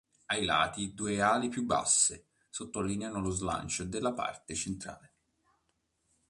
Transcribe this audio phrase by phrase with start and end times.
[0.31, 5.13] Ai lati due ali più basse sottolineano lo slancio della parte centrale.